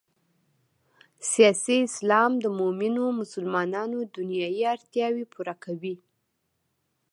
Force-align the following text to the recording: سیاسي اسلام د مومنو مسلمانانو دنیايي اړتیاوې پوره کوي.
سیاسي 1.31 1.77
اسلام 1.89 2.31
د 2.43 2.45
مومنو 2.59 3.03
مسلمانانو 3.21 3.97
دنیايي 4.15 4.63
اړتیاوې 4.75 5.25
پوره 5.33 5.55
کوي. 5.63 5.95